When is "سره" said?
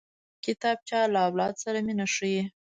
1.63-1.77